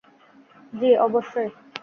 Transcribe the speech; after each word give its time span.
জ্বি, 0.73 0.89
অবশ্যই। 0.97 1.49